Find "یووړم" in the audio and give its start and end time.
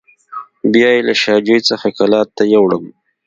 2.53-2.85